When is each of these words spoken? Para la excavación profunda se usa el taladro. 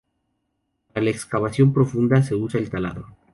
Para 0.91 1.03
la 1.03 1.11
excavación 1.11 1.73
profunda 1.73 2.23
se 2.23 2.33
usa 2.33 2.59
el 2.59 2.71
taladro. 2.71 3.07